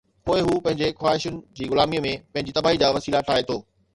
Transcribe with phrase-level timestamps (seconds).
[0.25, 3.61] پوءِ هو پنهنجي خواهشن جي غلاميءَ ۾ پنهنجي تباهيءَ جا وسيلا ٺاهي ٿو.